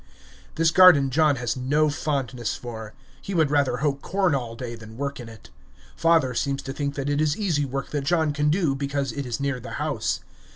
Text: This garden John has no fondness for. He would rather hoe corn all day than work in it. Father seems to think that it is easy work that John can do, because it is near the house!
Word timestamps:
This 0.55 0.71
garden 0.71 1.11
John 1.11 1.35
has 1.35 1.55
no 1.55 1.87
fondness 1.91 2.55
for. 2.55 2.95
He 3.21 3.35
would 3.35 3.51
rather 3.51 3.77
hoe 3.85 3.93
corn 3.93 4.33
all 4.33 4.55
day 4.55 4.73
than 4.73 4.97
work 4.97 5.19
in 5.19 5.29
it. 5.29 5.51
Father 5.95 6.33
seems 6.33 6.63
to 6.63 6.73
think 6.73 6.95
that 6.95 7.07
it 7.07 7.21
is 7.21 7.37
easy 7.37 7.65
work 7.65 7.91
that 7.91 8.03
John 8.05 8.33
can 8.33 8.49
do, 8.49 8.73
because 8.73 9.11
it 9.11 9.27
is 9.27 9.39
near 9.39 9.59
the 9.59 9.73
house! 9.77 10.21